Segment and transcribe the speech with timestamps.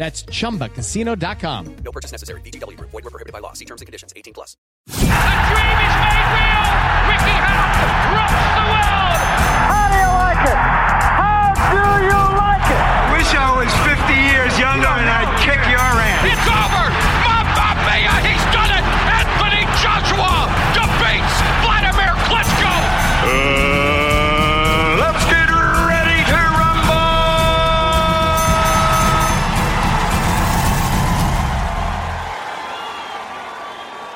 [0.00, 1.76] That's chumbacasino.com.
[1.84, 2.40] No purchase necessary.
[2.40, 2.88] VGW Group.
[2.88, 3.52] Void were prohibited by law.
[3.52, 4.14] See terms and conditions.
[4.16, 4.56] 18 plus.
[4.86, 6.64] The dream is made real.
[7.04, 9.20] Ricky Hatton rocks the world.
[9.68, 10.56] How do you like it?
[10.56, 12.80] How do you like it?
[12.80, 16.32] I wish I was 50 years younger and I'd kick your ass.
[16.32, 17.09] It's over.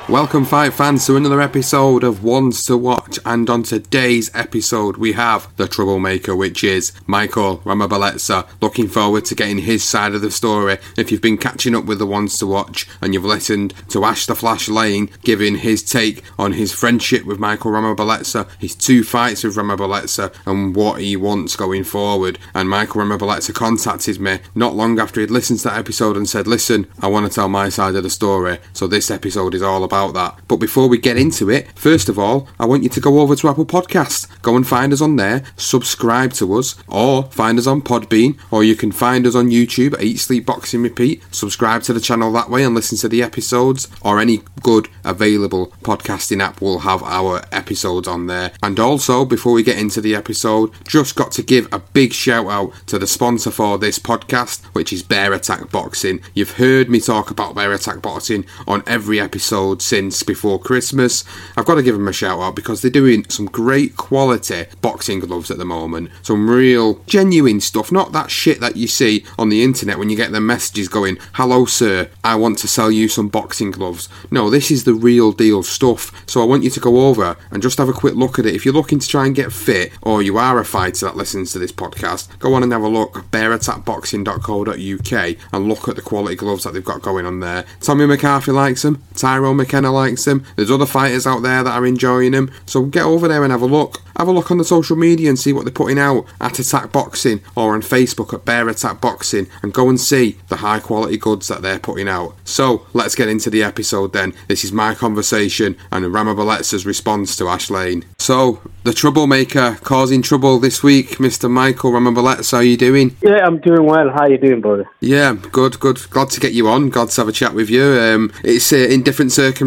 [0.07, 3.19] Welcome, fight fans, to another episode of Ones to Watch.
[3.25, 8.47] And on today's episode, we have the troublemaker, which is Michael Ramabeletsa.
[8.61, 10.77] Looking forward to getting his side of the story.
[10.99, 14.27] If you've been catching up with the Ones to Watch and you've listened to Ash
[14.27, 19.43] the Flash Lane giving his take on his friendship with Michael Ramabeletsa, his two fights
[19.43, 22.39] with Ramabeletsa, and what he wants going forward.
[22.55, 26.47] And Michael Ramabeletsa contacted me not long after he'd listened to that episode and said,
[26.47, 28.59] Listen, I want to tell my side of the story.
[28.75, 30.39] So this episode is all about that.
[30.49, 33.37] But before we get into it, first of all, I want you to go over
[33.37, 34.27] to Apple Podcasts.
[34.43, 38.65] Go and find us on there, subscribe to us, or find us on Podbean, or
[38.65, 41.23] you can find us on YouTube at Eat Sleep Boxing Repeat.
[41.31, 45.73] Subscribe to the channel that way and listen to the episodes, or any good available
[45.83, 48.53] podcasting app will have our episodes on there.
[48.63, 52.47] And also, before we get into the episode, just got to give a big shout
[52.47, 56.21] out to the sponsor for this podcast, which is Bear Attack Boxing.
[56.35, 61.25] You've heard me talk about Bear Attack Boxing on every episode since before Christmas.
[61.57, 65.21] I've got to give them a shout out because they're doing some great quality boxing
[65.21, 66.11] gloves at the moment.
[66.23, 70.17] Some real genuine stuff, not that shit that you see on the internet when you
[70.17, 74.09] get the messages going, Hello, sir, I want to sell you some boxing gloves.
[74.31, 76.13] No, this is the real deal stuff.
[76.29, 78.55] So I want you to go over and just have a quick look at it.
[78.55, 81.53] If you're looking to try and get fit, or you are a fighter that listens
[81.53, 86.03] to this podcast, go on and have a look at bearattackboxing.co.uk and look at the
[86.03, 87.65] quality gloves that they've got going on there.
[87.81, 91.85] Tommy McCarthy likes them, Tyrone McKenna likes them, there's other fighters out there that are
[91.85, 92.49] enjoying them.
[92.65, 94.03] So get over there and have a look.
[94.17, 96.93] Have a look on the social media and see what they're putting out at Attack
[96.93, 101.17] Boxing or on Facebook at Bear Attack Boxing and go and see the high quality
[101.17, 102.37] goods that they're putting out.
[102.45, 104.33] So let's get into the episode then.
[104.47, 108.05] This is my conversation and Rama Ramabeletsa's response to Ash Lane.
[108.19, 111.51] So, the troublemaker causing trouble this week, Mr.
[111.51, 113.17] Michael Rama Ramabeletsa, how are you doing?
[113.21, 114.11] Yeah, I'm doing well.
[114.11, 114.89] How are you doing, brother?
[115.01, 116.09] Yeah, good, good.
[116.11, 116.91] Glad to get you on.
[116.91, 117.83] Glad to have a chat with you.
[117.83, 119.64] Um, it's uh, in different circumstances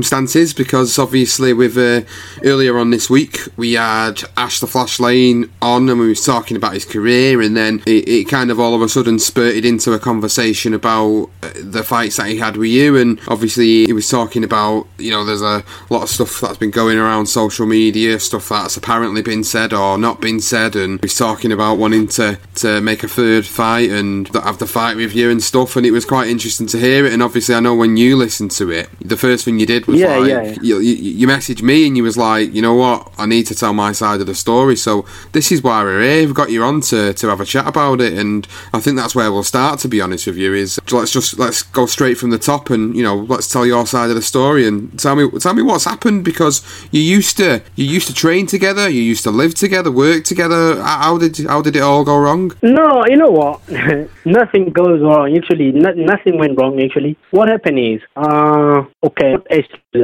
[0.53, 2.01] because obviously with uh,
[2.43, 6.57] earlier on this week we had Ash the Flash Lane on and we was talking
[6.57, 9.93] about his career and then it, it kind of all of a sudden spurted into
[9.93, 14.09] a conversation about uh, the fights that he had with you and obviously he was
[14.09, 18.19] talking about you know there's a lot of stuff that's been going around social media
[18.19, 22.37] stuff that's apparently been said or not been said and he's talking about wanting to
[22.55, 25.91] to make a third fight and have the fight with you and stuff and it
[25.91, 28.89] was quite interesting to hear it and obviously I know when you listened to it
[29.01, 30.55] the first thing you did was Yeah, like yeah, yeah.
[30.61, 33.55] You, you, you messaged me and you was like you know what I need to
[33.55, 34.75] tell my side of the the story.
[34.75, 36.25] So this is why we're here.
[36.25, 39.15] We've got you on to, to have a chat about it, and I think that's
[39.15, 39.79] where we'll start.
[39.79, 42.95] To be honest with you, is let's just let's go straight from the top, and
[42.95, 45.85] you know, let's tell your side of the story, and tell me tell me what's
[45.85, 46.61] happened because
[46.91, 50.81] you used to you used to train together, you used to live together, work together.
[50.83, 52.51] How did how did it all go wrong?
[52.61, 53.67] No, you know what?
[54.25, 55.35] nothing goes wrong.
[55.35, 56.79] Actually, no, nothing went wrong.
[56.81, 59.37] Actually, what happened is, uh, okay,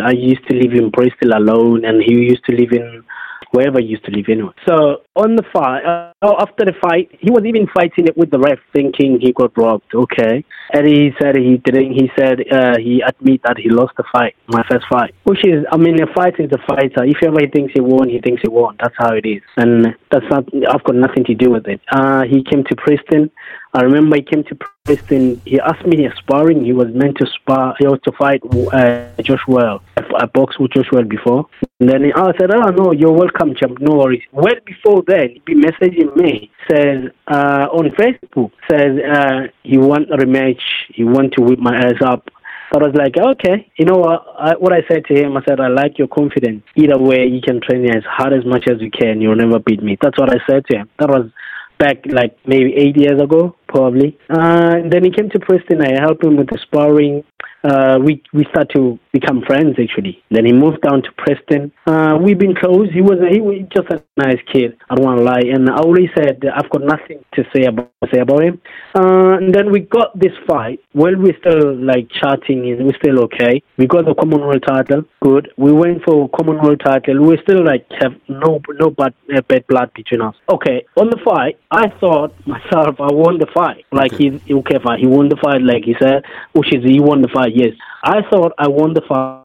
[0.01, 3.03] I used to live in Bristol alone, and he used to live in
[3.51, 4.51] wherever he used to live anyway.
[4.67, 8.39] So on the fight, uh, after the fight, he was even fighting it with the
[8.39, 9.93] ref, thinking he got robbed.
[9.93, 10.43] Okay,
[10.73, 11.93] and he said he didn't.
[11.93, 15.13] He said uh, he admit that he lost the fight, my first fight.
[15.23, 17.03] Which is, I mean, a fight is a fighter.
[17.05, 18.75] If ever he thinks he won, he thinks he won.
[18.81, 20.45] That's how it is, and that's not.
[20.69, 21.79] I've got nothing to do with it.
[21.91, 23.29] Uh, he came to Preston.
[23.75, 24.55] I remember he came to
[24.85, 25.41] Preston.
[25.45, 26.63] He asked me a sparring.
[26.63, 27.75] He was meant to spar.
[27.79, 28.41] He was to fight
[28.71, 29.81] uh, Josh Wale.
[29.97, 31.47] I boxed with Josh Wale before.
[31.79, 33.79] And then I said, "Oh no, you're welcome, champ.
[33.79, 39.47] No worries." Well before then, he be messaging me says uh, on Facebook says uh,
[39.63, 40.62] he want a rematch.
[40.94, 42.30] He want to whip my ass up.
[42.74, 44.25] I was like, okay, you know what?
[44.36, 46.63] I, what I said to him, I said, I like your confidence.
[46.75, 49.21] Either way, you can train as hard as much as you can.
[49.21, 49.95] You'll never beat me.
[50.01, 50.89] That's what I said to him.
[50.98, 51.30] That was
[51.77, 54.18] back like maybe eight years ago, probably.
[54.27, 55.81] Uh, then he came to Preston.
[55.81, 57.24] I helped him with the sparring.
[57.63, 60.21] Uh, we we start to become friends actually.
[60.30, 61.71] Then he moved down to Preston.
[61.88, 62.89] Uh, we've been close.
[62.92, 64.77] He was he was just a nice kid.
[64.89, 65.44] I don't want to lie.
[65.54, 68.62] And I always said I've got nothing to say about say about him.
[68.95, 70.80] Uh, and then we got this fight.
[70.94, 73.62] Well, we're still like chatting and we're still okay.
[73.77, 75.04] We got the Commonwealth title.
[75.21, 75.51] Good.
[75.57, 77.24] We went for Commonwealth title.
[77.24, 80.36] We still like have no no bad uh, bad blood between us.
[80.50, 80.86] Okay.
[80.98, 83.86] On the fight, I thought myself I won the fight.
[83.92, 84.39] Like okay.
[84.45, 85.00] he okay fine.
[85.00, 86.24] He won the fight like he said,
[86.54, 87.52] which is he won the fight.
[87.53, 87.73] Yes.
[88.03, 89.42] I thought I won the fight.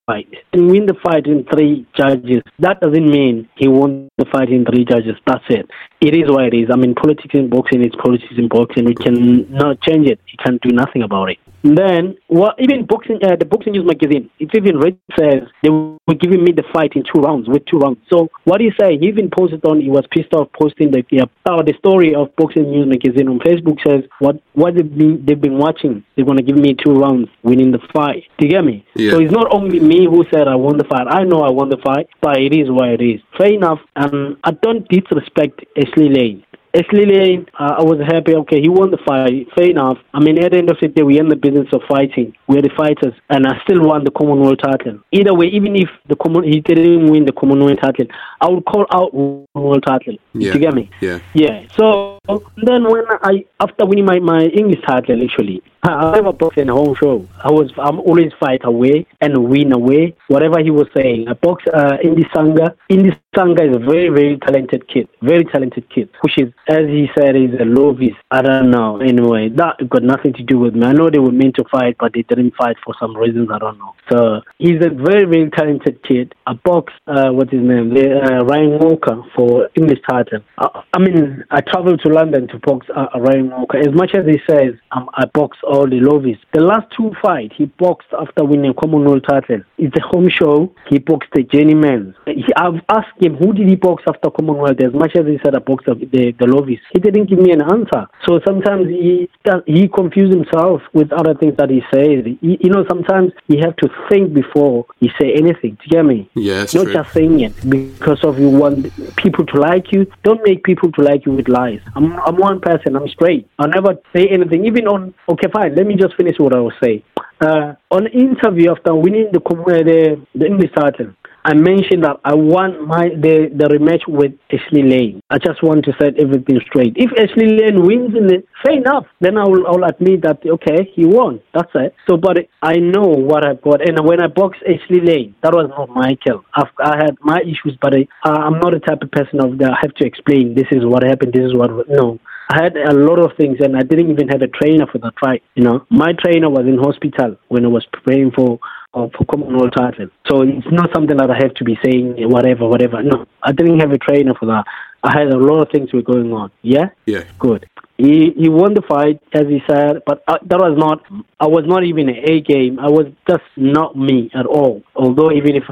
[0.53, 2.43] And win the fight in three judges.
[2.59, 5.17] That doesn't mean he won the fight in three judges.
[5.27, 5.71] That's it.
[6.01, 6.69] It is what it is.
[6.73, 8.85] I mean, politics in boxing is politics in boxing.
[8.85, 10.21] We can not change it.
[10.29, 11.39] You can't do nothing about it.
[11.63, 14.81] Then, well, even boxing, uh, the Boxing News magazine, it even
[15.19, 17.99] says they were giving me the fight in two rounds, with two rounds.
[18.09, 18.97] So, what he say?
[18.97, 22.71] He even posted on, he was pissed off posting the uh, the story of Boxing
[22.71, 26.45] News magazine on Facebook says, what what they've been, they've been watching, they're going to
[26.45, 28.23] give me two rounds winning the fight.
[28.39, 28.87] Do you get me?
[28.95, 29.13] Yeah.
[29.13, 31.07] So, it's not only me who said I won the fight.
[31.09, 33.21] I know I won the fight, but it is what it is.
[33.37, 33.81] Fair enough.
[33.97, 36.45] And I don't disrespect Ashley Lane.
[36.75, 38.35] Ashley Lane, uh, I was happy.
[38.35, 39.49] Okay, he won the fight.
[39.57, 39.99] Fair enough.
[40.13, 42.35] I mean, at the end of the day, we're in the business of fighting.
[42.47, 45.01] We're the fighters, and I still won the Commonwealth title.
[45.11, 48.07] Either way, even if the common he didn't win the Commonwealth title,
[48.41, 50.17] I would call out Commonwealth title.
[50.35, 50.53] Yeah.
[50.53, 50.91] You get me?
[51.01, 51.21] Yeah.
[51.33, 51.67] Yeah.
[51.77, 52.18] So
[52.63, 56.75] then when I after winning my, my English title, actually, I never boxed in a
[56.75, 57.27] home show.
[57.43, 60.17] I was I'm always fight away and win away.
[60.29, 62.75] Whatever he was saying, I box uh, Indy Sanga.
[62.89, 66.11] Indy Sanga is a very very talented kid, very talented kid.
[66.21, 68.17] Which is, as he said, is a novice.
[68.31, 68.99] I don't know.
[68.99, 70.87] Anyway, that got nothing to do with me.
[70.87, 73.49] I know they were meant to fight, but they didn't fight for some reasons.
[73.53, 73.95] I don't know.
[74.11, 76.35] So he's a very very talented kid.
[76.47, 80.41] I box uh, what's his name, uh, Ryan Walker for English title.
[80.59, 83.79] I, I mean, I traveled to London to box uh, Ryan Walker.
[83.79, 86.39] As much as he says um, I box all the lovies.
[86.53, 89.61] The last two fights he boxed after winning Commonwealth title.
[89.79, 90.73] It's a home show.
[90.89, 92.15] He boxed the journeyman.
[92.57, 94.81] I've asked him who did he box after Commonwealth.
[94.81, 97.63] As much as he said I boxed the the lovies, he didn't give me an
[97.63, 98.07] answer.
[98.27, 99.29] So sometimes he
[99.67, 102.25] he confused himself with other things that he says.
[102.41, 105.77] He, you know, sometimes you have to think before you say anything.
[105.77, 106.31] Do you get me?
[106.35, 106.75] Yes.
[106.75, 110.11] Not just saying it because of you want people to like you.
[110.23, 111.81] Don't make people to like you with lies.
[111.95, 112.97] I'm I'm one person.
[112.97, 113.49] I'm straight.
[113.59, 115.75] I never say anything, even on okay fine.
[115.75, 117.03] Let me just finish what I was saying.
[117.41, 121.13] Uh, on interview after winning the the, the English title,
[121.49, 125.23] I mentioned that I want my the, the rematch with Ashley Lane.
[125.31, 126.93] I just want to set everything straight.
[126.95, 129.07] If Ashley Lane wins in it, fair enough.
[129.23, 131.41] Then I will I'll admit that okay, he won.
[131.55, 131.95] That's it.
[132.07, 133.81] So, but I know what I've got.
[133.81, 136.45] And when I boxed Ashley Lane, that was not Michael.
[136.53, 139.73] I've, I had my issues, but I, I'm not the type of person of that
[139.73, 140.55] I have to explain.
[140.55, 141.33] This is what happened.
[141.33, 142.21] This is what no.
[142.51, 145.13] I had a lot of things, and I didn't even have a trainer for the
[145.21, 145.43] fight.
[145.55, 148.59] You know, my trainer was in hospital when I was preparing for
[148.95, 150.09] uh, for Commonwealth title.
[150.31, 153.03] So it's not something that I have to be saying whatever, whatever.
[153.03, 154.65] No, I didn't have a trainer for that.
[155.03, 156.51] I had a lot of things were going on.
[156.63, 156.89] Yeah.
[157.07, 157.25] Yeah.
[157.39, 157.69] Good.
[157.99, 161.03] He he won the fight as he said, but uh, that was not.
[161.41, 162.79] I was not even an A game.
[162.79, 164.83] I was just not me at all.
[164.95, 165.65] Although even if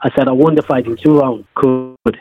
[0.00, 2.18] I said I won the fight in two rounds, good.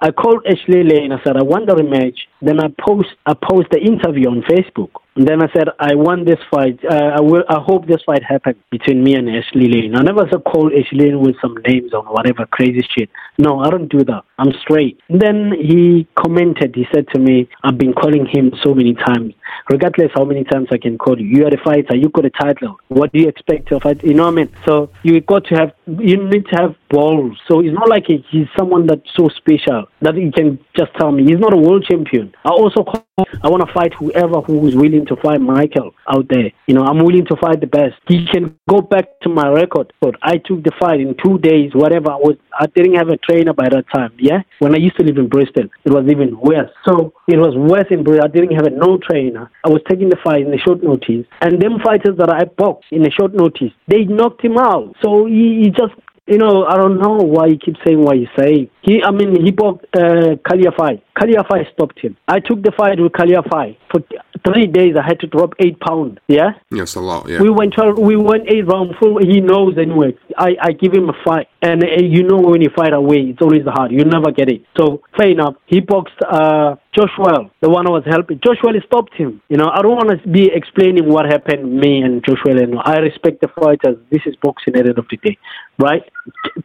[0.00, 1.12] I called Ashley Lane.
[1.12, 2.18] I said I want the rematch.
[2.40, 4.90] Then I post I post the interview on Facebook.
[5.18, 6.78] And then I said, I want this fight.
[6.88, 7.42] Uh, I will.
[7.48, 9.96] I hope this fight happens between me and Ashley Lane.
[9.96, 13.10] I never said call Ashley Lane with some names or whatever crazy shit.
[13.36, 14.22] No, I don't do that.
[14.38, 15.00] I'm straight.
[15.08, 16.76] And then he commented.
[16.76, 19.34] He said to me, I've been calling him so many times.
[19.68, 21.96] Regardless how many times I can call you, you are a fighter.
[21.96, 22.76] You got a title.
[22.86, 24.04] What do you expect to fight?
[24.04, 24.54] You know what I mean?
[24.64, 25.72] So you got to have.
[25.88, 30.30] You need to have So it's not like he's someone that's so special that he
[30.30, 31.24] can just tell me.
[31.24, 32.34] He's not a world champion.
[32.44, 33.06] I also call,
[33.42, 36.50] I want to fight whoever who is willing to fight Michael out there.
[36.66, 37.94] You know, I'm willing to fight the best.
[38.06, 39.92] He can go back to my record.
[40.00, 42.10] But I took the fight in two days, whatever.
[42.10, 44.12] I was I didn't have a trainer by that time.
[44.18, 46.70] Yeah, when I used to live in Bristol, it was even worse.
[46.86, 48.24] So it was worse in Bristol.
[48.24, 49.50] I didn't have a no trainer.
[49.64, 52.90] I was taking the fight in a short notice, and them fighters that I boxed
[52.90, 54.94] in a short notice, they knocked him out.
[55.02, 55.94] So he, he just
[56.28, 58.70] you know, I don't know why he keeps saying what he's saying.
[58.82, 61.00] He, I mean, he boxed uh, Kal Yafai.
[61.18, 62.16] Kaliafai stopped him.
[62.28, 63.76] I took the fight with Kal Yafai.
[63.90, 64.00] For
[64.46, 66.18] three days, I had to drop eight pounds.
[66.28, 66.50] Yeah?
[66.70, 67.40] Yes, a lot, yeah.
[67.40, 69.18] We went 12, we went eight rounds full.
[69.18, 70.16] He knows anyway.
[70.36, 71.48] I, I give him a fight.
[71.62, 73.90] And uh, you know when you fight away, it's always hard.
[73.90, 74.62] You never get it.
[74.78, 75.56] So, fair enough.
[75.66, 78.40] He boxed uh, Joshua, the one I was helping.
[78.40, 79.42] Joshua stopped him.
[79.48, 82.54] You know, I don't want to be explaining what happened me and Joshua.
[82.84, 83.98] I respect the fighters.
[84.10, 85.36] This is boxing at the end of the day,
[85.78, 86.02] right?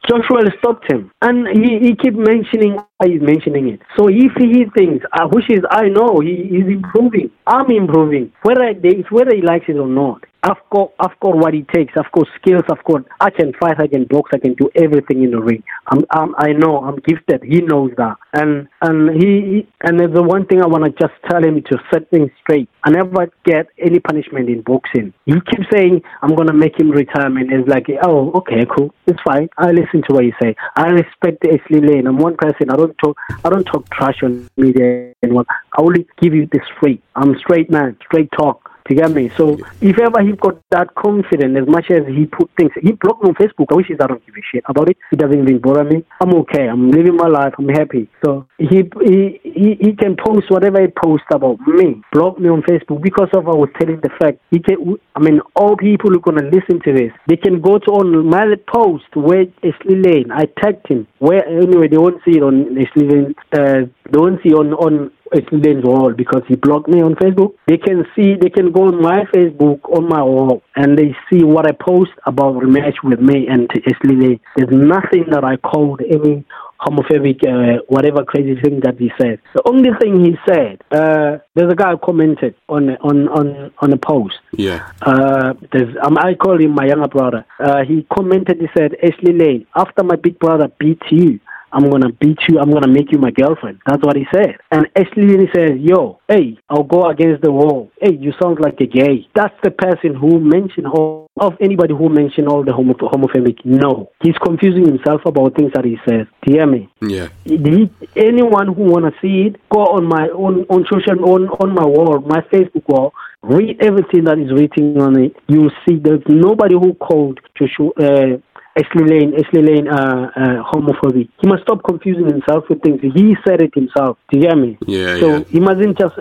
[0.10, 3.82] Joshua stopped him, and he, he kept mentioning he's mentioning it.
[3.98, 8.74] So if he thinks, uh, which is I know he is improving, I'm improving, whether
[8.74, 10.24] they, whether he likes it or not.
[10.46, 11.94] I've got, I've got what it takes.
[11.96, 12.64] I've got skills.
[12.70, 13.80] I've got, I can fight.
[13.80, 14.32] I can box.
[14.34, 15.64] I can do everything in the ring.
[15.88, 16.80] I'm, I'm I know.
[16.84, 17.44] I'm gifted.
[17.44, 18.18] He knows that.
[18.34, 22.10] And and he, and the one thing I want to just tell him to set
[22.10, 22.68] things straight.
[22.84, 25.14] I never get any punishment in boxing.
[25.26, 27.50] He keeps saying I'm gonna make him retirement.
[27.50, 28.94] It's like, oh, okay, cool.
[29.08, 29.48] It's fine.
[29.58, 30.56] I listen to what you say.
[30.76, 32.06] I respect Ashley Lane.
[32.06, 32.70] I'm one person.
[32.70, 33.18] I don't talk.
[33.44, 35.14] I don't talk trash on media.
[35.24, 35.46] Anyone.
[35.50, 37.02] I only give you the straight.
[37.16, 37.98] I'm straight man.
[38.06, 38.63] Straight talk.
[38.90, 39.32] You get me?
[39.38, 43.24] So if ever he got that confident, as much as he put things, he blocked
[43.24, 43.68] me on Facebook.
[43.72, 44.98] I wish he don't give a shit about it.
[45.12, 46.04] It doesn't even bother me.
[46.22, 46.68] I'm okay.
[46.68, 47.54] I'm living my life.
[47.58, 48.10] I'm happy.
[48.24, 52.02] So he he he, he can post whatever he posts about me.
[52.12, 54.40] Block me on Facebook because of I was telling the fact.
[54.52, 54.98] He can.
[55.16, 58.44] I mean, all people who gonna listen to this, they can go to on my
[58.68, 60.32] post where Ashley Lane.
[60.32, 61.08] I tagged him.
[61.20, 63.36] Where anyway, they won't see it on Ashley Lane.
[63.54, 67.54] Uh, they won't see on on Ashley wall because he blocked me on Facebook.
[67.68, 71.44] They can see, they can go on my Facebook on my wall and they see
[71.44, 76.46] what I post about rematch with me and Ashley There's nothing that I called any
[76.84, 79.40] homophobic, uh, whatever crazy thing that he said.
[79.54, 83.94] The only thing he said, uh, there's a guy who commented on on on on
[83.94, 84.36] a post.
[84.52, 84.92] Yeah.
[85.02, 87.46] Uh, there's um, I call him my younger brother.
[87.60, 88.60] Uh, he commented.
[88.60, 91.40] He said, Ashley Lane, after my big brother beat you,
[91.74, 92.60] I'm gonna beat you.
[92.60, 93.80] I'm gonna make you my girlfriend.
[93.88, 94.58] That's what he said.
[94.72, 97.90] And Ashley says, "Yo, hey, I'll go against the wall.
[98.00, 102.10] Hey, you sound like a gay." That's the person who mentioned all of anybody who
[102.10, 103.66] mentioned all the homo- homophobic.
[103.66, 106.28] No, he's confusing himself about things that he says.
[106.44, 106.90] Do you hear me?
[107.02, 107.30] Yeah.
[107.44, 111.86] He, anyone who wanna see it, go on my on on social on on my
[111.86, 113.14] wall, my Facebook wall.
[113.42, 115.36] Read everything that is written on it.
[115.48, 117.90] You'll see there's nobody who called Joshua.
[118.00, 118.38] Uh,
[118.76, 121.30] Ashley Lane, Ashley Lane, uh, uh, homophobic.
[121.42, 123.02] He must stop confusing himself with things.
[123.02, 124.18] He said it himself.
[124.32, 124.78] Do you hear me?
[124.88, 125.44] Yeah, so yeah.
[125.50, 126.16] he mustn't just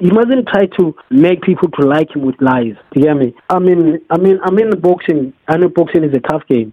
[0.00, 2.74] he mustn't try to make people to like him with lies.
[2.92, 3.34] Do you hear me?
[3.48, 5.32] I mean, I mean, I'm in boxing.
[5.46, 6.72] I know boxing is a tough game.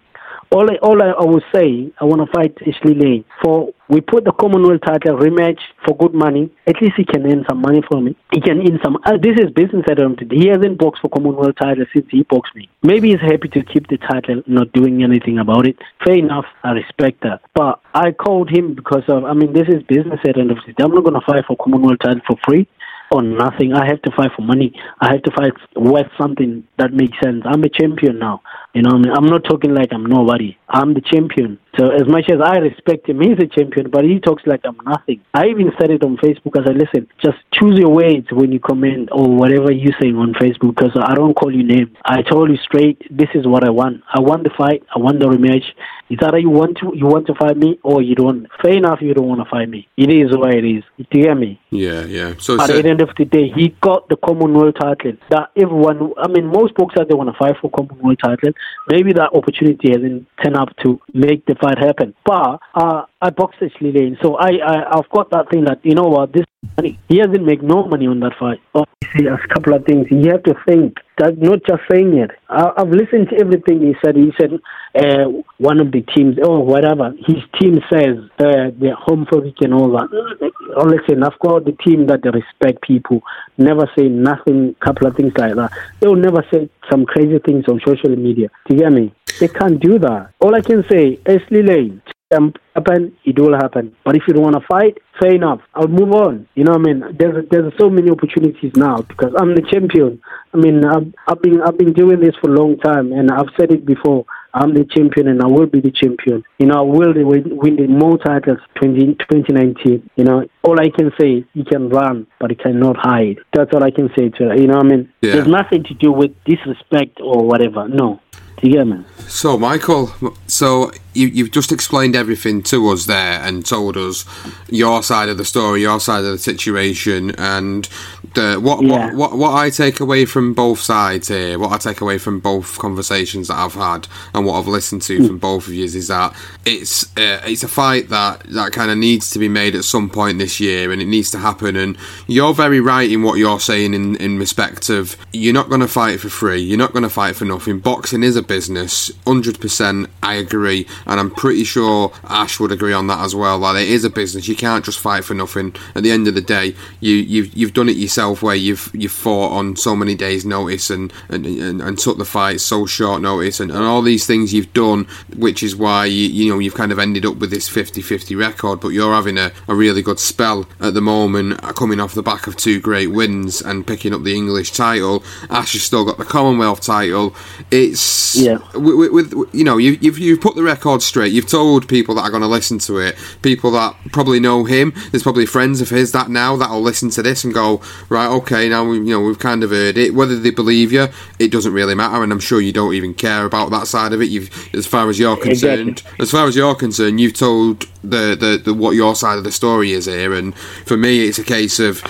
[0.53, 4.01] All I, all I, I will say, I want to fight Ashley Lane for we
[4.01, 6.51] put the Commonwealth title rematch for good money.
[6.67, 8.17] At least he can earn some money from it.
[8.33, 8.97] He can earn some.
[9.05, 10.17] Uh, this is business at him.
[10.29, 12.69] He hasn't boxed for Commonwealth title since he boxed me.
[12.83, 15.77] Maybe he's happy to keep the title, not doing anything about it.
[16.03, 16.45] Fair enough.
[16.63, 17.39] I respect that.
[17.55, 19.23] But I called him because of.
[19.23, 20.83] I mean, this is business at end of the day.
[20.83, 22.67] I'm not going to fight for Commonwealth title for free
[23.11, 23.73] or nothing.
[23.73, 24.73] I have to fight for money.
[24.99, 27.43] I have to fight worth something that makes sense.
[27.45, 28.41] I'm a champion now.
[28.73, 30.57] You know, I mean, I'm not talking like I'm nobody.
[30.69, 31.59] I'm the champion.
[31.77, 34.77] So as much as I respect him, he's a champion, but he talks like I'm
[34.85, 35.21] nothing.
[35.33, 36.59] I even said it on Facebook.
[36.59, 40.33] I said, listen, just choose your words when you comment or whatever you're saying on
[40.33, 41.95] Facebook, because I don't call you names.
[42.05, 44.03] I told you straight, this is what I want.
[44.13, 44.83] I want the fight.
[44.95, 45.65] I want the rematch.
[46.09, 48.45] It's either you want to you want to fight me or you don't.
[48.61, 49.87] Fair enough, you don't want to fight me.
[49.95, 50.83] It is what it is.
[50.97, 51.57] Do you hear me?
[51.69, 52.33] Yeah, yeah.
[52.37, 55.13] So at the end of the day, he got the Commonwealth title.
[55.29, 58.51] That everyone, I mean, most boxers they want to fight for Commonwealth title.
[58.89, 62.13] Maybe that opportunity hasn't turned up to make the fight happen.
[62.25, 65.95] But uh, I boxed Ashley Lane, so I, I I've got that thing that you
[65.95, 66.45] know what this
[66.77, 68.59] money he hasn't made no money on that fight.
[68.73, 72.31] Obviously, a couple of things you have to think Not just saying it.
[72.49, 74.15] I, I've listened to everything he said.
[74.15, 74.53] He said
[74.95, 75.25] uh,
[75.57, 80.51] one of the teams or whatever his team says uh, they're homophobic and all that.
[80.75, 83.21] Oh, listen, I've got the team that respect people.
[83.57, 84.75] Never say nothing.
[84.75, 85.71] Couple of things like that.
[85.99, 88.49] They'll never say some crazy things on social media.
[88.67, 89.13] Do you hear me?
[89.39, 90.31] They can't do that.
[90.39, 92.01] All I can say, Ashley Lane,
[92.33, 93.95] um, happen, it will happen.
[94.03, 95.61] But if you don't want to fight, fair enough.
[95.75, 96.47] I'll move on.
[96.55, 97.17] You know what I mean?
[97.17, 100.21] There's there's so many opportunities now because I'm the champion.
[100.53, 103.53] I mean, I've, I've been I've been doing this for a long time, and I've
[103.57, 104.25] said it before.
[104.53, 106.43] I'm the champion, and I will be the champion.
[106.59, 110.09] You know, I will win, win the more titles 20, 2019.
[110.17, 113.37] You know, all I can say, you can run, but you cannot hide.
[113.53, 114.55] That's all I can say to her.
[114.55, 115.13] You know what I mean?
[115.21, 115.35] Yeah.
[115.35, 117.87] There's nothing to do with disrespect or whatever.
[117.87, 118.19] No.
[118.61, 119.03] Do you get me?
[119.27, 120.13] So, Michael,
[120.45, 124.25] so you, you've just explained everything to us there and told us
[124.69, 127.87] your side of the story, your side of the situation, and
[128.33, 129.07] the, what, Yeah.
[129.13, 132.39] what what what I take away from both sides here, what I take away from
[132.39, 136.07] both conversations that I've had, and what I've listened to from both of you is
[136.07, 136.33] that
[136.65, 140.09] it's uh, it's a fight that that kind of needs to be made at some
[140.09, 141.75] point this year, and it needs to happen.
[141.75, 145.81] And you're very right in what you're saying in in respect of you're not going
[145.81, 147.79] to fight for free, you're not going to fight for nothing.
[147.79, 150.09] Boxing is a business, hundred percent.
[150.23, 153.59] I agree, and I'm pretty sure Ash would agree on that as well.
[153.59, 154.47] That it is a business.
[154.47, 155.75] You can't just fight for nothing.
[155.95, 159.11] At the end of the day, you you've you've done it yourself, where you've you've
[159.11, 163.21] fought on so many days' notice and and, and, and took the fight so short
[163.21, 166.73] notice, and, and all these things you've done, which is why you you know you've
[166.75, 168.79] kind of ended up with this 50-50 record.
[168.79, 172.47] But you're having a, a really good spell at the moment, coming off the back
[172.47, 175.23] of two great wins and picking up the English title.
[175.49, 177.35] Ash has still got the Commonwealth title.
[177.69, 178.57] It's Yeah.
[178.73, 181.31] with, with, with you know you, you've you've put the record straight.
[181.31, 184.93] You've told people that are going to listen to it, people that probably know him.
[185.11, 188.67] There's probably friends of his that now that'll listen to this and go right, okay,
[188.67, 190.13] now we you know we've kind of heard it.
[190.13, 191.07] Whether they believe you,
[191.39, 194.21] it doesn't really matter, and I'm sure you don't even care about that side of
[194.21, 194.29] it.
[194.29, 196.23] You've as far as you're concerned, Exactly.
[196.23, 199.51] as far as you're concerned, you've told the, the, the what your side of the
[199.51, 202.01] story is here, and for me, it's a case of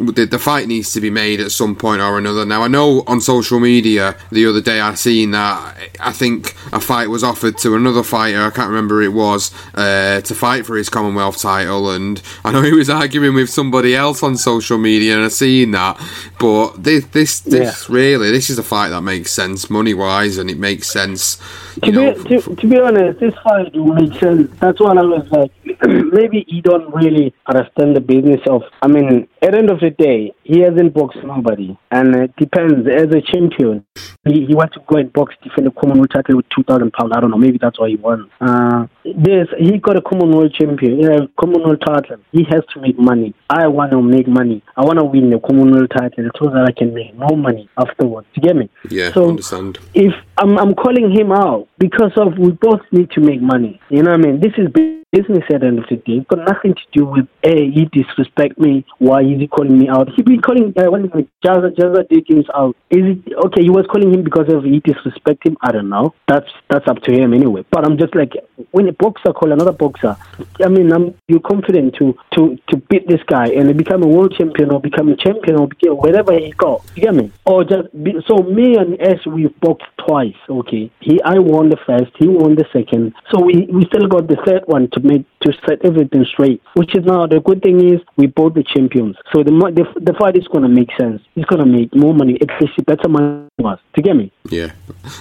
[0.00, 2.44] the, the fight needs to be made at some point or another.
[2.44, 6.80] Now, I know on social media the other day I seen that I think a
[6.80, 8.40] fight was offered to another fighter.
[8.40, 12.52] I can't remember who it was uh, to fight for his Commonwealth title, and I
[12.52, 16.00] know he was arguing with somebody else on social media, and I seen that.
[16.38, 20.50] But this this, this really this is a fight that makes sense money wise, and
[20.50, 21.40] it makes sense.
[21.84, 24.50] To know, be, to, to be honest, this fight will make sense.
[24.60, 25.52] That's what I was like.
[25.86, 28.62] Maybe he don't really understand the business of.
[28.82, 32.88] I mean, at the end of the day, he hasn't boxed nobody, and it depends.
[32.88, 33.86] As a champion,
[34.26, 37.12] he, he wants to go and box, defend a Commonwealth title with two thousand pounds.
[37.14, 37.38] I don't know.
[37.38, 38.30] Maybe that's why he won.
[38.40, 42.18] Uh, this he got a Commonwealth champion, yeah, Commonwealth title.
[42.32, 43.34] He has to make money.
[43.48, 44.62] I want to make money.
[44.76, 48.26] I want to win the Commonwealth title so that I can make more money afterwards.
[48.34, 48.68] You get me?
[48.90, 49.78] yeah, So- understand.
[49.94, 53.80] if I'm, I'm calling him out because of we both need to make money.
[53.88, 54.40] You know what I mean?
[54.40, 54.68] This is
[55.12, 56.18] business at the end of the day.
[56.20, 58.84] It's got nothing to do with, hey, he disrespect me.
[58.98, 60.08] Why is he calling me out?
[60.14, 61.08] He been calling, uh, when
[61.44, 62.76] Jazza, Jazza Dickens out.
[62.90, 65.56] Is it, okay, he was calling him because of he disrespect him?
[65.60, 66.14] I don't know.
[66.28, 67.64] That's, that's up to him anyway.
[67.70, 68.32] But I'm just like,
[68.70, 70.16] when a boxer call another boxer,
[70.62, 74.34] I mean, I'm, you're confident to, to, to beat this guy and become a world
[74.36, 76.82] champion or become a champion or become wherever he go.
[76.94, 77.32] You get me?
[77.44, 80.34] Or just be, so me and S, we boxed twice.
[80.48, 83.14] Okay, he I won the first, he won the second.
[83.32, 86.62] So we we still got the third one to make to set everything straight.
[86.74, 89.16] Which is now the good thing is we both the champions.
[89.32, 91.22] So the the, the fight is gonna make sense.
[91.36, 93.80] It's gonna make more money, least better money to us.
[93.94, 94.32] To get me?
[94.48, 94.72] Yeah,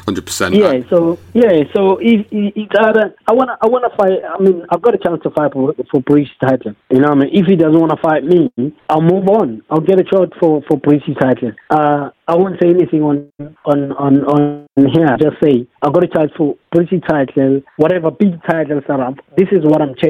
[0.05, 0.55] hundred percent.
[0.55, 4.19] Yeah, so yeah, so if, if it's either I wanna I wanna fight.
[4.23, 6.75] I mean, I've got a chance to fight for for British title.
[6.89, 8.51] You know, what I mean, if he doesn't want to fight me,
[8.89, 9.61] I'll move on.
[9.69, 11.51] I'll get a shot for for British title.
[11.69, 13.31] Uh, I won't say anything on
[13.65, 15.17] on on on here.
[15.19, 19.15] Just say I got a chance for British title, whatever big titles are up.
[19.37, 20.08] This is what I'm chasing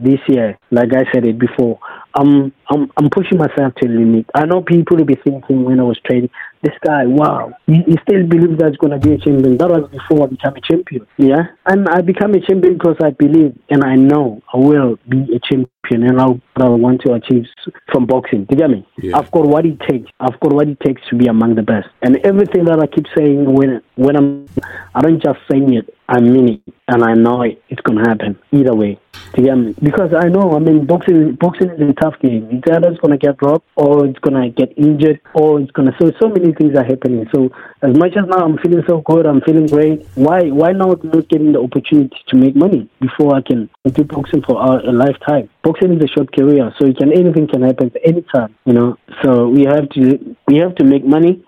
[0.00, 0.58] this year.
[0.70, 1.78] Like I said it before,
[2.14, 4.26] I'm I'm I'm pushing myself to the limit.
[4.34, 6.30] I know people will be thinking when I was training,
[6.66, 9.56] this guy, wow, he, he still believes that's going to be a champion.
[9.56, 11.06] That was before I became a champion.
[11.16, 15.20] Yeah, and I become a champion because I believe and I know I will be
[15.34, 17.46] a champion and I'll, I want to achieve
[17.92, 18.44] from boxing.
[18.44, 18.86] Do you get me?
[18.98, 19.18] Yeah.
[19.18, 20.10] I've got what it takes.
[20.18, 21.88] I've got what it takes to be among the best.
[22.02, 24.48] And everything that I keep saying when when I'm,
[24.94, 25.94] I don't just saying it.
[26.08, 27.62] I mean it, and I know it.
[27.68, 28.98] It's gonna happen either way.
[29.34, 29.74] Do you get me?
[29.82, 30.52] Because I know.
[30.52, 32.48] I mean, boxing boxing is a tough game.
[32.52, 35.92] It's either it's gonna get dropped, or it's gonna get injured, or it's gonna.
[36.00, 37.26] So so many things are happening.
[37.34, 37.50] So
[37.82, 40.06] as much as now I'm feeling so good, I'm feeling great.
[40.14, 44.42] Why why not not getting the opportunity to make money before I can do boxing
[44.42, 45.48] for a, a lifetime?
[45.62, 48.54] Boxing is a short career, so it can anything can happen at any time.
[48.64, 48.96] You know.
[49.22, 51.44] So we have to we have to make money.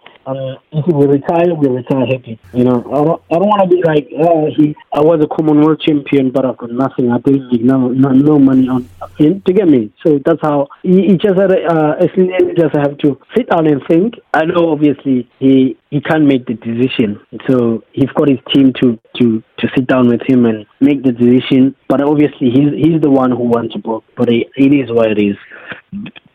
[0.73, 2.39] If we retire, we retire happy.
[2.53, 5.29] You know, I don't, I don't want to be like, oh, he, I was a
[5.35, 7.11] Commonwealth champion, but I've got nothing.
[7.11, 8.89] I didn't make no, no, no money on.
[9.19, 11.51] him To get me, so that's how he, he just had.
[11.53, 14.15] Uh, SLA just have to sit down and think.
[14.35, 18.99] I know, obviously, he he can't make the decision, so he's got his team to
[19.17, 21.75] to to sit down with him and make the decision.
[21.89, 24.05] But obviously, he's he's the one who wants to book.
[24.17, 25.37] But it, it is what it is.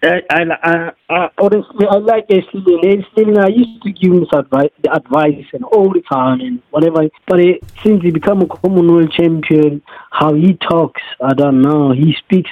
[0.03, 2.63] I, I, I, honestly, I like Ashley.
[3.39, 7.07] I used to give him advice, advice and all the time and whatever.
[7.25, 11.93] But it, since he become a Commonwealth champion, how he talks, I don't know.
[11.93, 12.49] He speaks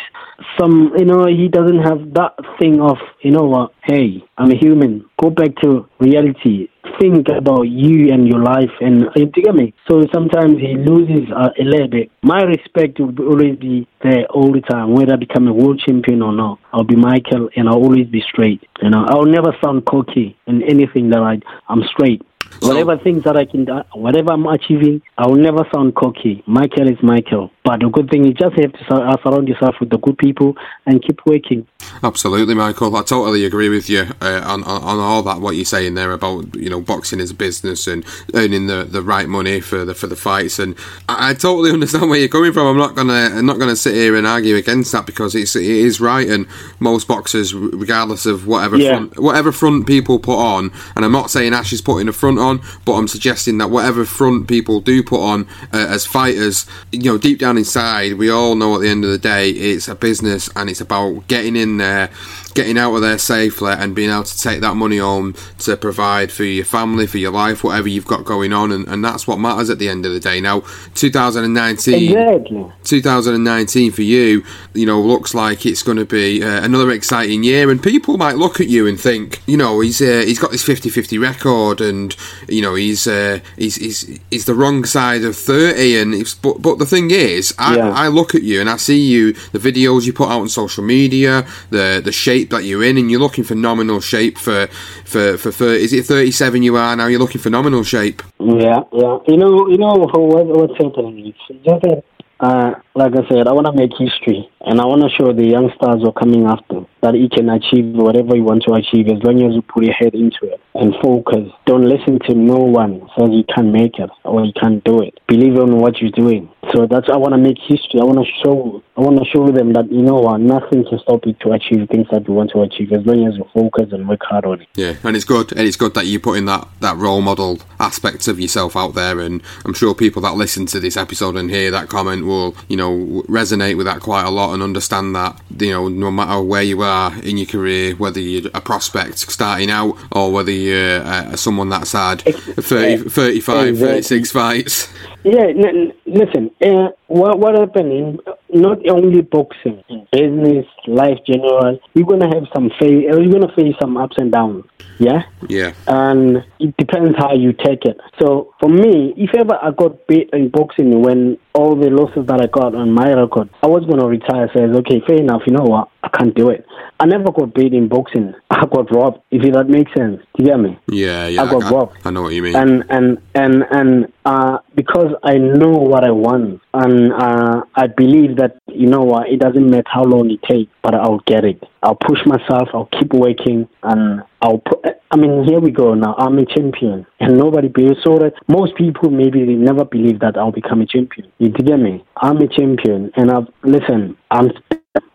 [0.59, 4.57] some, you know, he doesn't have that thing of, you know what, hey, I'm a
[4.57, 5.05] human.
[5.21, 6.67] Go back to reality.
[6.99, 9.73] Think about you and your life and you get me?
[9.89, 12.11] So sometimes he loses uh, a little bit.
[12.21, 16.21] My respect will always be there all the time whether i become a world champion
[16.21, 16.59] or not.
[16.73, 18.61] I'll be michael and i'll always be straight.
[18.81, 22.21] You know i'll never sound cocky in anything that i i'm straight
[22.61, 26.43] Whatever things that I can, do, whatever I'm achieving, I will never sound cocky.
[26.45, 27.51] Michael is Michael.
[27.63, 31.01] But the good thing is just have to surround yourself with the good people and
[31.01, 31.67] keep working.
[32.03, 32.95] Absolutely, Michael.
[32.95, 35.41] I totally agree with you uh, on, on, on all that.
[35.41, 39.03] What you're saying there about you know boxing is a business and earning the, the
[39.03, 40.75] right money for the for the fights, and
[41.07, 42.65] I, I totally understand where you're coming from.
[42.65, 45.63] I'm not gonna I'm not gonna sit here and argue against that because it's it
[45.63, 46.47] is right, and
[46.79, 48.91] most boxers, regardless of whatever yeah.
[48.91, 52.30] front, whatever front people put on, and I'm not saying Ash is putting a front
[52.39, 57.03] on, but I'm suggesting that whatever front people do put on uh, as fighters, you
[57.03, 59.95] know, deep down inside, we all know at the end of the day, it's a
[59.95, 62.09] business and it's about getting in there
[62.53, 66.31] getting out of there safely and being able to take that money home to provide
[66.31, 69.39] for your family, for your life, whatever you've got going on, and, and that's what
[69.39, 70.41] matters at the end of the day.
[70.41, 70.61] Now,
[70.95, 72.71] 2019, exactly.
[72.83, 77.69] 2019 for you, you know, looks like it's going to be uh, another exciting year,
[77.69, 80.63] and people might look at you and think, you know, he's uh, he's got this
[80.63, 82.15] 50-50 record, and
[82.47, 86.79] you know, he's uh, he's, he's he's the wrong side of 30, and but but
[86.79, 87.91] the thing is, I, yeah.
[87.91, 90.83] I look at you and I see you, the videos you put out on social
[90.83, 94.67] media, the the shape shape that you're in, and you're looking for nominal shape for
[95.05, 97.07] for for, for is it 37 you are now?
[97.07, 98.21] You're looking for nominal shape.
[98.39, 99.17] Yeah, yeah.
[99.27, 101.27] You know, you know what, what's happening?
[101.27, 102.03] It's just that,
[102.39, 105.45] uh, like I said, I want to make history, and I want to show the
[105.45, 109.21] youngsters who are coming after that you can achieve whatever you want to achieve as
[109.23, 111.49] long as you put your head into it and focus.
[111.65, 115.19] Don't listen to no one says you can't make it or you can't do it.
[115.27, 116.49] Believe in what you're doing.
[116.73, 117.99] So that's I want to make history.
[117.99, 120.99] I want to show I want to show them that you know what nothing can
[120.99, 123.91] stop you to achieve things that you want to achieve as long as you focus
[123.91, 124.67] and work hard on it.
[124.75, 127.59] Yeah, and it's good and it's good that you put in that that role model
[127.79, 129.19] aspect of yourself out there.
[129.19, 132.77] And I'm sure people that listen to this episode and hear that comment will you
[132.77, 136.63] know resonate with that quite a lot and understand that you know no matter where
[136.63, 141.35] you are in your career, whether you're a prospect starting out or whether you're uh,
[141.35, 143.75] someone that's had 30, 35, exactly.
[143.75, 144.93] 36 fights.
[145.23, 148.19] Yeah, n- listen, uh, what what happened in
[148.53, 153.97] not only boxing, business, life general, you're gonna have some face, you're gonna face some
[153.97, 154.65] ups and downs.
[154.97, 155.23] Yeah.
[155.47, 155.73] Yeah.
[155.87, 157.97] And it depends how you take it.
[158.19, 162.41] So for me, if ever I got beat in boxing when all the losses that
[162.41, 164.49] I got on my record, I was gonna retire.
[164.53, 165.41] Says, okay, fair enough.
[165.47, 165.89] You know what?
[166.03, 166.65] I can't do it.
[167.01, 168.35] I never got beat in boxing.
[168.51, 169.21] I got robbed.
[169.31, 170.77] If that makes sense, do you get me?
[170.87, 171.41] Yeah, yeah.
[171.41, 171.97] I got I, robbed.
[172.05, 172.55] I know what you mean.
[172.55, 178.37] And and and and uh, because I know what I want, and uh, I believe
[178.37, 181.63] that you know what, it doesn't matter how long it takes, but I'll get it.
[181.81, 182.69] I'll push myself.
[182.71, 184.85] I'll keep working, and I'll put.
[185.09, 186.13] I mean, here we go now.
[186.19, 187.97] I'm a champion, and nobody believes.
[188.03, 191.31] So that most people maybe they never believe that I'll become a champion.
[191.39, 192.05] You get me?
[192.17, 194.17] I'm a champion, and I've listen.
[194.29, 194.51] I'm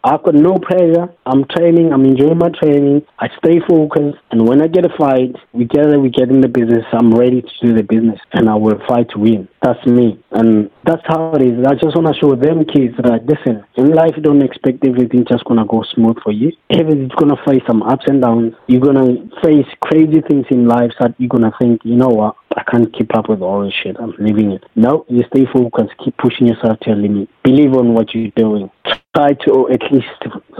[0.07, 1.09] I've got no pressure.
[1.27, 1.93] I'm training.
[1.93, 3.03] I'm enjoying my training.
[3.19, 4.17] I stay focused.
[4.31, 6.85] And when I get a fight, we get it, we get in the business.
[6.93, 9.49] I'm ready to do the business and I will fight to win.
[9.63, 10.23] That's me.
[10.31, 11.67] And that's how it is.
[11.67, 15.45] I just want to show them kids that, listen, in life, don't expect everything just
[15.45, 16.53] to go smooth for you.
[16.71, 18.55] Everything's to face some ups and downs.
[18.69, 22.37] You're to face crazy things in life that you're to think, you know what?
[22.57, 23.97] I can't keep up with all this shit.
[24.01, 24.65] I'm leaving it.
[24.75, 25.93] No, you stay focused.
[26.03, 27.29] Keep pushing yourself to your limit.
[27.45, 28.71] Believe on what you're doing
[29.17, 30.07] try to at least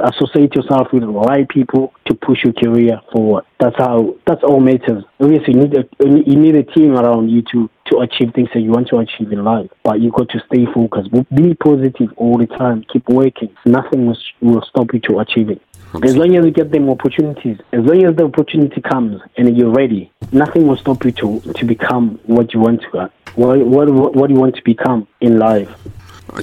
[0.03, 3.45] associate yourself with the right people to push your career forward.
[3.61, 4.17] That's how.
[4.27, 5.05] That's all matters.
[5.21, 8.61] Obviously, you need a you need a team around you to to achieve things that
[8.61, 9.71] you want to achieve in life.
[9.85, 11.11] But you got to stay focused.
[11.35, 12.85] Be positive all the time.
[12.93, 13.55] Keep working.
[13.65, 15.63] Nothing will, will stop you to achieve it.
[16.03, 19.71] As long as you get them opportunities, as long as the opportunity comes and you're
[19.71, 24.15] ready, nothing will stop you to, to become what you want to, uh, what, what,
[24.15, 25.71] what you want to become in life.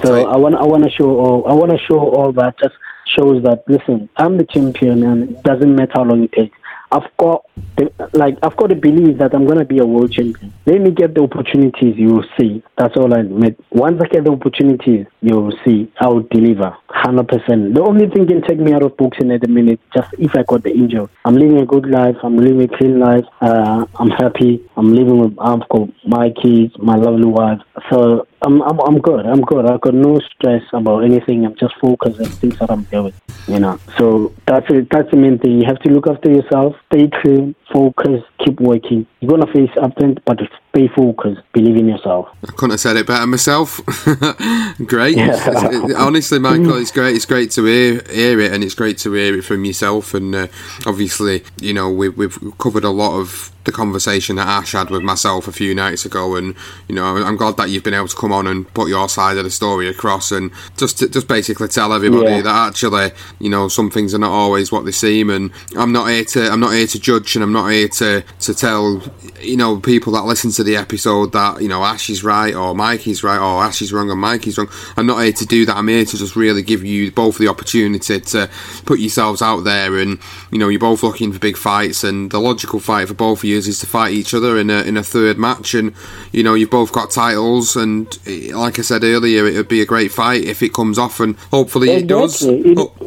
[0.02, 2.74] So I want I want to show all I want to show all that just
[3.06, 6.58] shows that listen I'm the champion and it doesn't matter how long it takes
[6.94, 7.44] I've got
[7.76, 10.54] the, like I've got the belief that I'm gonna be a world champion.
[10.68, 11.96] Let me get the opportunities.
[11.98, 12.62] You will see.
[12.78, 13.60] That's all I admit.
[13.72, 15.92] Once I get the opportunities, you will see.
[16.00, 17.74] I will deliver, hundred percent.
[17.74, 20.44] The only thing can take me out of boxing at the minute, just if I
[20.44, 21.08] got the injury.
[21.26, 22.16] I'm living a good life.
[22.22, 23.26] I'm living a clean life.
[23.42, 24.64] Uh, I'm happy.
[24.78, 25.36] I'm living with.
[25.40, 27.60] I've got my kids, my lovely wife.
[27.92, 29.26] So I'm, I'm, I'm good.
[29.26, 29.66] I'm good.
[29.66, 31.46] I've got no stress about anything.
[31.46, 33.14] I'm just focused on things that I'm doing.
[33.48, 33.80] You know.
[33.98, 34.90] So that's it.
[34.92, 35.62] That's the main thing.
[35.62, 36.76] You have to look after yourself.
[36.92, 37.56] Stay clean.
[37.72, 38.22] Focus.
[38.44, 39.08] Keep working.
[39.20, 40.40] You're gonna face upturns, but
[40.76, 41.42] stay focused.
[41.54, 42.28] Believe in yourself.
[42.44, 43.80] I couldn't have said it better myself.
[44.86, 45.18] great.
[45.96, 47.16] Honestly, Michael, it's great.
[47.16, 50.16] It's great to hear, hear it, and it's great to hear it from yourself.
[50.16, 50.48] And uh,
[50.88, 55.04] obviously, you know, we've, we've covered a lot of the conversation that Ash had with
[55.04, 56.56] myself a few nights ago, and
[56.88, 59.38] you know, I'm glad that you've been able to come on and put your side
[59.38, 62.42] of the story across, and just to, just basically tell everybody Yeah.
[62.42, 66.10] that actually, you know, some things are not always what they seem, and I'm not
[66.10, 69.02] here to I'm not here to judge, and I'm not here to to tell
[69.42, 72.74] you know people that listen to the episode that you know Ash is right or
[72.74, 74.70] Mikey's right or Ash is wrong and Mikey's wrong.
[74.98, 75.78] I'm not here to do that.
[75.78, 78.50] I'm here to just really give you both the opportunity to
[78.86, 80.20] put yourselves out there, and
[80.52, 83.44] you know, you're both looking for big fights, and the logical fight for both of
[83.46, 85.94] you is to fight each other in a in a third match, and
[86.32, 89.82] you know, you've both got titles, and eh, like I said earlier, it would be
[89.82, 92.42] a great fight if it comes off, and hopefully it does.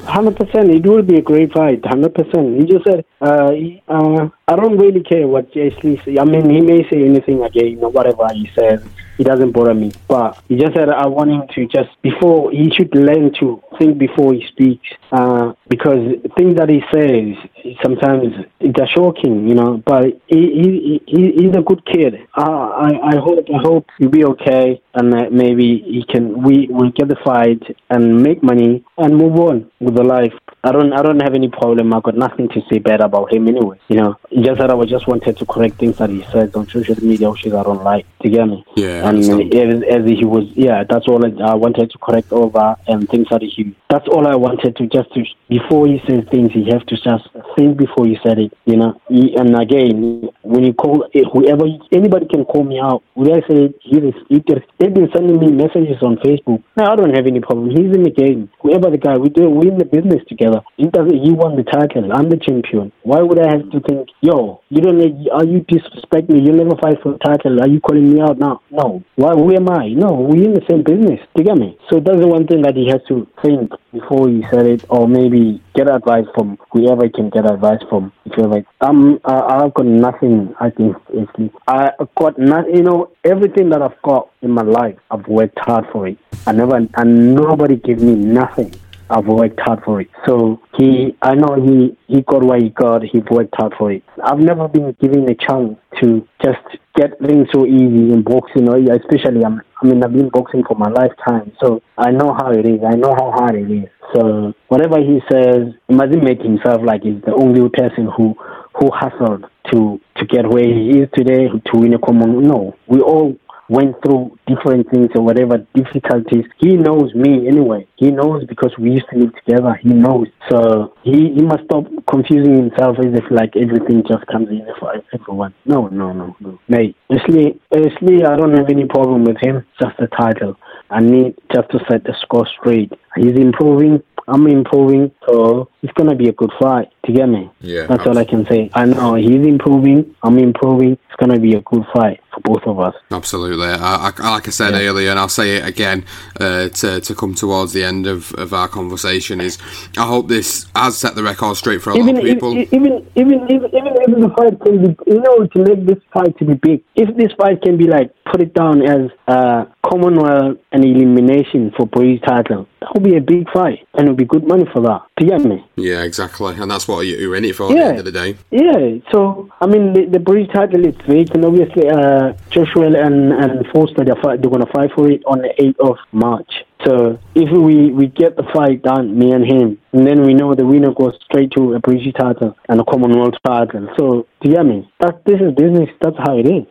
[0.05, 0.71] Hundred percent.
[0.71, 1.85] It will be a great fight.
[1.85, 2.61] Hundred percent.
[2.61, 3.53] He just said, uh,
[3.89, 6.19] uh, "I don't really care what Ashley say.
[6.21, 8.81] I mean, he may say anything again or whatever he says.
[9.19, 9.93] It doesn't bother me.
[10.09, 13.99] But he just said, I want him to just before he should learn to think
[13.99, 17.37] before he speaks, uh, because things that he says
[17.83, 19.83] sometimes it's shocking, you know.
[19.85, 22.27] But he, he, he he's a good kid.
[22.37, 26.91] Uh, I I hope I hope he'll be okay, and maybe he can we we
[26.93, 30.33] get the fight and make money and move on with the life.
[30.63, 31.95] I don't I don't have any problem.
[31.95, 33.79] I got nothing to say bad about him anyway.
[33.89, 36.97] You know, just that I just wanted to correct things that he said on social
[37.03, 38.07] media, which I don't like.
[38.21, 38.65] Do you get me?
[38.77, 42.77] Yeah, and as, as he was, yeah, that's all I, I wanted to correct over
[42.87, 43.77] and things that he.
[43.91, 47.29] That's all I wanted to just to before he says things, he have to just
[47.57, 48.53] think before he said it.
[48.65, 53.03] You know, he, and again, when you call eh, whoever, anybody can call me out.
[53.15, 56.63] When I say he is, they've been sending me messages on Facebook.
[56.77, 57.71] No, I don't have any problem.
[57.71, 58.51] He's in the game.
[58.61, 60.61] Whoever the guy, we do, we're in the business together.
[60.77, 61.23] He doesn't.
[61.23, 62.13] He won the title.
[62.13, 62.93] I'm the champion.
[63.03, 66.41] Why would I have to think, yo, you don't, need- are you disrespect me?
[66.41, 67.61] You never fight for the title.
[67.63, 68.63] Are you calling me out now?
[68.71, 68.96] No.
[69.17, 69.33] Why?
[69.35, 69.89] Who am I?
[69.89, 71.21] No, we're in the same business.
[71.35, 71.79] Do you get me?
[71.91, 75.09] So that's the one thing that he has to think before he said it, or
[75.09, 78.13] maybe get advice from whoever he can get advice from.
[78.25, 80.55] If you're like, um, uh, I've got nothing.
[80.61, 82.73] I think basically, I got not.
[82.73, 86.19] You know, everything that I've got in my life, I've worked hard for it.
[86.47, 88.75] I never, and nobody gave me nothing.
[89.09, 90.09] I've worked hard for it.
[90.27, 93.03] So he, I know he, he got what he got.
[93.05, 94.03] He worked hard for it.
[94.23, 96.63] I've never been given a chance to just
[96.97, 100.77] get things so easy in boxing, or especially I'm, I mean, I've been boxing for
[100.77, 102.81] my lifetime, so I know how it is.
[102.85, 103.89] I know how hard it is.
[104.15, 108.35] So whatever he says, he mustn't make himself like he's the only person who
[108.79, 112.43] who hustled to to get where he is today to win a common.
[112.43, 113.37] No, we all
[113.69, 116.45] went through different things or whatever difficulties.
[116.59, 117.87] He knows me anyway.
[117.97, 119.79] He knows because we used to live together.
[119.83, 120.29] He knows.
[120.51, 124.95] So he, he must stop confusing himself as if like everything just comes in for
[125.13, 125.55] everyone.
[125.65, 126.59] No, no, no, no.
[126.69, 129.65] Mate, honestly, honestly, I don't have any problem with him.
[129.81, 130.57] Just the title.
[130.91, 132.93] I need just to set the score straight.
[133.17, 134.03] He's improving.
[134.29, 136.89] I'm improving, so it's gonna be a good fight.
[137.07, 137.49] Do you get me?
[137.61, 138.69] Yeah, That's all I can say.
[138.75, 140.17] I know he's improving.
[140.25, 140.93] I'm improving.
[140.93, 142.95] It's gonna be a good fight for both of us.
[143.13, 143.69] Absolutely.
[143.69, 146.05] I, I, like I said earlier, and I'll say it again
[146.41, 149.59] uh, to, to come towards the end of, of our conversation, is
[149.97, 152.59] I hope this has set the record straight for a even, lot of people.
[152.59, 156.03] Even, even, even, even, even if the fight can be, you know, to make this
[156.13, 159.65] fight to be big, if this fight can be like, put it down as uh,
[159.87, 164.19] Commonwealth and elimination for British title, that would be a big fight, and it would
[164.19, 165.03] be good money for that.
[165.17, 165.65] Do you get me?
[165.77, 166.55] yeah, exactly.
[166.57, 167.89] And that's what you- you're in it for at the Yeah.
[167.89, 168.35] end of the day.
[168.51, 171.45] Yeah, so I mean the, the British title is vacant.
[171.45, 175.53] Obviously, uh, Joshua and and Foster they're, fight, they're gonna fight for it on the
[175.63, 176.65] eighth of March.
[176.85, 180.55] So if we we get the fight done, me and him, and then we know
[180.55, 183.89] the winner goes straight to a British title and a Commonwealth title.
[183.99, 184.89] So do you get me?
[185.01, 185.89] That this is business.
[186.01, 186.65] That's how it is.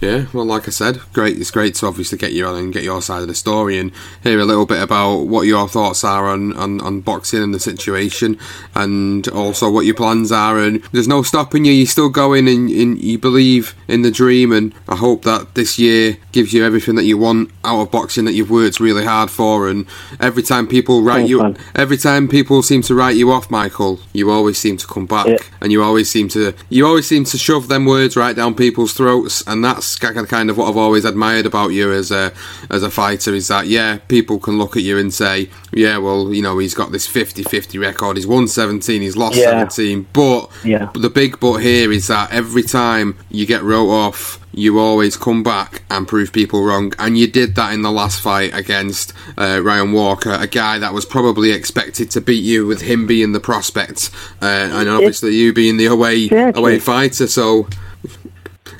[0.00, 1.38] Yeah, well, like I said, great.
[1.38, 3.90] It's great to obviously get you on and get your side of the story and
[4.22, 7.60] hear a little bit about what your thoughts are on, on, on boxing and the
[7.60, 8.38] situation,
[8.74, 10.58] and also what your plans are.
[10.58, 11.72] And there's no stopping you.
[11.72, 14.52] You're still going, and, and you believe in the dream.
[14.52, 18.24] And I hope that this year gives you everything that you want out of boxing
[18.26, 19.68] that you've worked really hard for.
[19.68, 19.86] And
[20.20, 21.56] every time people write Thanks, you, man.
[21.74, 25.26] every time people seem to write you off, Michael, you always seem to come back,
[25.26, 25.38] Yeah.
[25.60, 28.92] and you always seem to you always seem to shove them words right down people's
[28.92, 32.32] throats, and that's ki- kind of what I've always admired about you as a
[32.70, 36.32] as a fighter is that yeah, people can look at you and say yeah, well,
[36.32, 39.66] you know, he's got this 50-50 record, he's won 17, he's lost Yeah.
[39.68, 40.90] 17, but Yeah.
[40.94, 45.42] the big but here is that every time you get wrote off, you always come
[45.42, 46.92] back and prove people wrong.
[47.00, 50.94] And you did that in the last fight against uh, Ryan Walker, a guy that
[50.94, 54.10] was probably expected to beat you with him being the prospect,
[54.40, 56.60] uh, and obviously you being the away Exactly.
[56.62, 57.26] away fighter.
[57.26, 57.66] So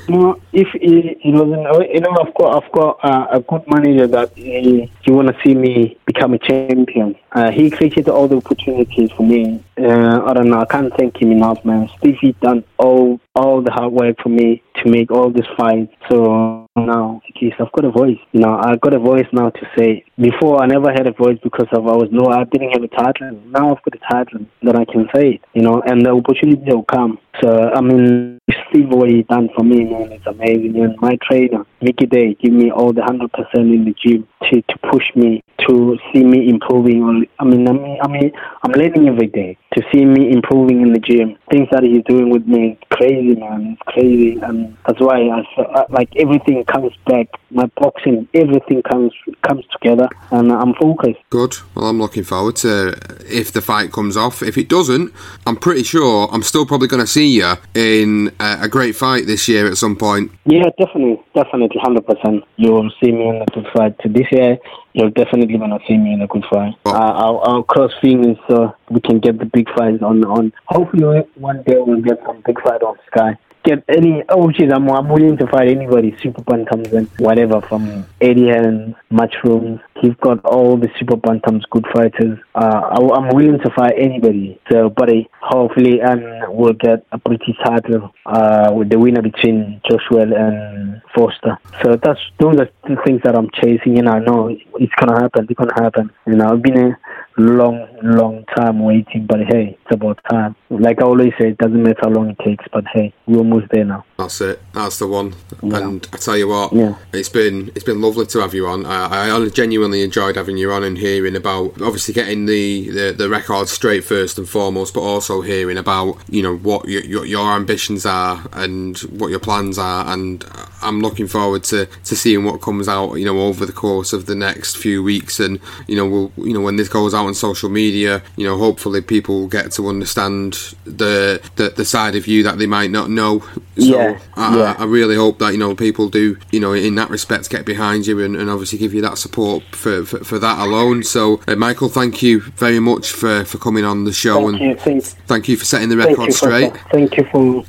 [0.09, 4.07] No, if he, he doesn't, you know, I've got, I've got uh, a good manager
[4.09, 7.17] that he, he want to see me become a champion.
[7.33, 9.65] Uh, he created all the opportunities for me.
[9.79, 11.89] Uh, I don't know, I can't thank him enough, man.
[11.99, 15.91] Stevie done all, all the hard work for me to make all this fight.
[16.11, 18.19] So now, least I've got a voice.
[18.33, 20.05] You know, I got a voice now to say.
[20.19, 22.89] Before, I never had a voice because of I was no, I didn't have a
[22.89, 23.41] title.
[23.47, 25.41] Now I've got a title that I can say it.
[25.55, 27.19] You know, and the opportunity will come.
[27.43, 28.39] So I mean,
[28.69, 30.77] Steve, what he done for me, man, it's amazing.
[30.83, 34.63] And my trainer, Mickey Day, give me all the hundred percent in the gym to
[34.63, 37.03] to push me to see me improving.
[37.03, 40.83] On, I mean, I mean, I mean, I'm learning every day to see me improving
[40.83, 41.37] in the gym.
[41.51, 43.73] Things that he's doing with me, crazy, man.
[43.73, 47.29] It's crazy, and that's why I, I uh, like everything comes back.
[47.51, 49.13] My boxing, everything comes
[49.43, 51.21] comes together, and I'm focused.
[51.31, 51.57] Good.
[51.75, 54.43] Well, I'm looking forward to if the fight comes off.
[54.43, 55.13] If it doesn't,
[55.47, 59.27] I'm pretty sure I'm still probably going to see you in a, a great fight
[59.27, 60.31] this year at some point.
[60.45, 62.45] Yeah, definitely, definitely, hundred percent.
[62.57, 64.59] You'll see me in a good fight this year.
[64.93, 66.75] You're definitely gonna see me in a good fight.
[66.87, 70.25] Uh, I'll, I'll cross fingers so we can get the big fights on.
[70.25, 73.39] On hopefully one day we'll get some big fight on Sky.
[73.65, 76.15] Get any oh geez, I'm I'm willing to fight anybody.
[76.23, 79.81] Super comes in, whatever from Eddie and Matchrooms.
[80.01, 82.39] He's got all the super bantams, good fighters.
[82.55, 84.61] Uh, I, I'm willing to fight anybody.
[84.71, 90.23] So, buddy, hopefully, and we'll get a pretty title uh, with the winner between Joshua
[90.23, 91.59] and Foster.
[91.83, 95.47] So that's those are the things that I'm chasing, and I know it's gonna happen.
[95.49, 96.11] It's gonna happen.
[96.27, 96.99] You know, I've been a
[97.37, 100.57] long, long time waiting, but hey, it's about time.
[100.71, 103.67] Like I always say, it doesn't matter how long it takes, but hey, we're almost
[103.71, 104.05] there now.
[104.19, 104.61] That's it.
[104.73, 105.35] That's the one.
[105.63, 106.97] And I tell you what, Yeah.
[107.13, 108.87] it's been it's been lovely to have you on.
[108.87, 113.29] I, I genuinely enjoyed having you on and hearing about obviously getting the, the, the
[113.29, 117.53] record straight first and foremost, but also hearing about you know what your, your your
[117.53, 120.07] ambitions are and what your plans are.
[120.13, 120.45] And
[120.85, 124.27] I'm looking forward to, to seeing what comes out you know over the course of
[124.27, 125.41] the next few weeks.
[125.41, 128.59] And you know we'll you know when this goes out on social media, you know
[128.59, 132.91] hopefully people will get to understand the the, the side of you that they might
[132.91, 133.41] not know.
[133.77, 134.77] So Yeah, I, yeah.
[134.79, 138.07] I, really hope that you know people do you know in that respect get behind
[138.07, 141.03] you and, and obviously give you that support for, for, for that alone.
[141.03, 144.71] So uh, Michael, thank you very much for, for coming on the show Thank and
[144.71, 146.77] you, thank, thank you for setting the thank record for straight.
[146.91, 147.65] thank you for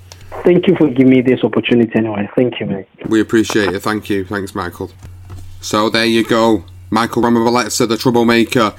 [0.45, 1.91] thank you for giving me this opportunity.
[1.95, 2.85] Anyway, thank you, man.
[3.09, 3.81] We appreciate it.
[3.81, 4.23] Thank you.
[4.23, 4.91] Thanks, Michael.
[5.59, 6.63] So there you go.
[6.91, 8.73] Michael Ramabeletsa, the troublemaker,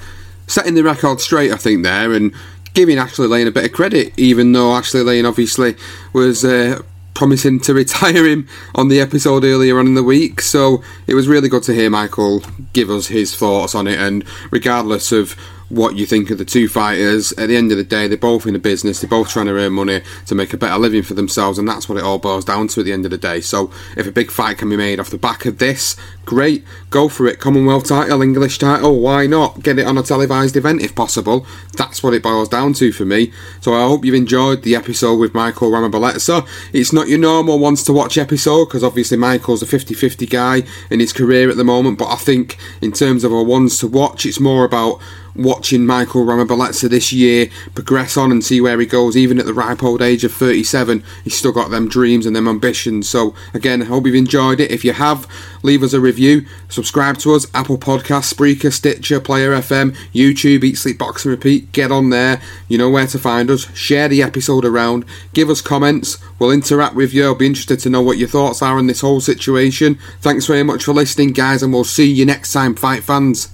[0.47, 2.33] setting the record straight, I think, there, and
[2.73, 5.75] giving Ashley Lane a bit of credit, even though Ashley Lane obviously
[6.13, 6.81] was uh,
[7.13, 10.41] promising to retire him on the episode earlier on in the week.
[10.41, 12.41] So it was really good to hear Michael
[12.73, 15.35] give us his thoughts on it, and regardless of
[15.69, 17.31] what you think of the two fighters.
[17.33, 19.53] At the end of the day, they're both in the business, they're both trying to
[19.53, 22.45] earn money to make a better living for themselves, and that's what it all boils
[22.45, 23.41] down to at the end of the day.
[23.41, 27.09] So, if a big fight can be made off the back of this, great, go
[27.09, 27.39] for it.
[27.39, 29.63] Commonwealth title, English title, why not?
[29.63, 31.45] Get it on a televised event if possible.
[31.75, 33.31] That's what it boils down to for me.
[33.61, 36.47] So, I hope you've enjoyed the episode with Michael Ramabeletsa.
[36.73, 40.63] It's not your normal ones to watch episode because obviously Michael's a 50 50 guy
[40.89, 43.87] in his career at the moment, but I think in terms of a ones to
[43.87, 44.99] watch, it's more about
[45.37, 49.53] watching Michael Ramabeletsa this year progress on and see where he goes, even at the
[49.53, 51.03] ripe old age of 37.
[51.23, 53.07] He's still got them dreams and them ambitions.
[53.09, 54.71] So, again, I hope you've enjoyed it.
[54.71, 55.27] If you have,
[55.63, 60.77] leave us a review, subscribe to us, Apple Podcasts, Spreaker, Stitcher, Player FM, YouTube, Eat,
[60.77, 61.71] Sleep, Box and Repeat.
[61.71, 62.41] Get on there.
[62.67, 63.71] You know where to find us.
[63.75, 65.05] Share the episode around.
[65.33, 66.17] Give us comments.
[66.39, 67.25] We'll interact with you.
[67.25, 69.97] I'll be interested to know what your thoughts are on this whole situation.
[70.21, 73.53] Thanks very much for listening, guys, and we'll see you next time, fight fans.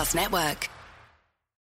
[0.00, 0.79] Podcast Network.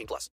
[0.00, 0.30] 18 plus.